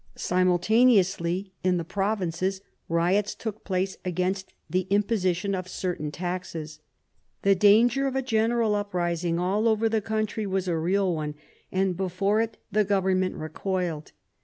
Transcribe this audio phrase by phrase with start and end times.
[0.15, 6.79] Simultaneously in the provinces riots took place against the imposition of certain taxes.
[7.43, 11.35] The danger of a general uprising all over the country was a real one,
[11.71, 14.11] and before it the government recoiled.